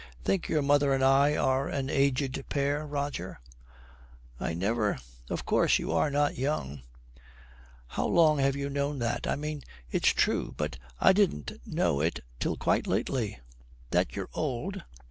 'Think 0.23 0.49
your 0.49 0.63
mother 0.63 0.93
and 0.93 1.03
I 1.03 1.35
are 1.35 1.69
an 1.69 1.87
aged 1.87 2.43
pair, 2.49 2.87
Roger?' 2.87 3.39
'I 4.39 4.55
never 4.55 4.97
of 5.29 5.45
course 5.45 5.77
you 5.77 5.91
are 5.91 6.09
not 6.09 6.39
young.' 6.39 6.81
'How 7.85 8.07
long 8.07 8.39
have 8.39 8.55
you 8.55 8.67
known 8.67 8.97
that? 8.97 9.27
I 9.27 9.35
mean, 9.35 9.61
it's 9.91 10.09
true 10.09 10.55
but 10.57 10.79
I 10.99 11.13
didn't 11.13 11.51
know 11.67 12.01
it 12.01 12.21
till 12.39 12.57
quite 12.57 12.87
lately.' 12.87 13.41
'That 13.91 14.15
you're 14.15 14.29
old?' 14.33 14.81